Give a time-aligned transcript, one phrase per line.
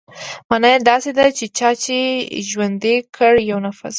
[0.49, 1.97] مانا يې داسې ده چې چا چې
[2.49, 3.89] ژوندى کړ يو نفس.